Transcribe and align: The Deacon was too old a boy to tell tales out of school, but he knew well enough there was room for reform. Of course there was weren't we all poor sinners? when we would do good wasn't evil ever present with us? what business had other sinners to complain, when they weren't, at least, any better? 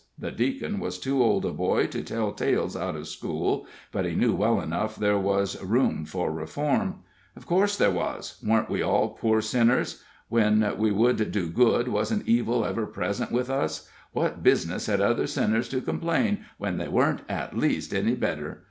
The 0.17 0.31
Deacon 0.31 0.79
was 0.79 0.97
too 0.97 1.21
old 1.21 1.45
a 1.45 1.51
boy 1.51 1.85
to 1.85 2.01
tell 2.01 2.31
tales 2.31 2.75
out 2.75 2.95
of 2.95 3.07
school, 3.07 3.67
but 3.91 4.03
he 4.03 4.15
knew 4.15 4.33
well 4.33 4.59
enough 4.59 4.95
there 4.95 5.19
was 5.19 5.63
room 5.63 6.05
for 6.05 6.31
reform. 6.31 7.03
Of 7.35 7.45
course 7.45 7.77
there 7.77 7.91
was 7.91 8.41
weren't 8.43 8.67
we 8.67 8.81
all 8.81 9.09
poor 9.09 9.41
sinners? 9.43 10.01
when 10.27 10.75
we 10.79 10.89
would 10.91 11.31
do 11.31 11.49
good 11.49 11.87
wasn't 11.87 12.27
evil 12.27 12.65
ever 12.65 12.87
present 12.87 13.31
with 13.31 13.51
us? 13.51 13.87
what 14.11 14.41
business 14.41 14.87
had 14.87 15.01
other 15.01 15.27
sinners 15.27 15.69
to 15.69 15.81
complain, 15.81 16.45
when 16.57 16.77
they 16.77 16.87
weren't, 16.87 17.21
at 17.29 17.55
least, 17.55 17.93
any 17.93 18.15
better? 18.15 18.59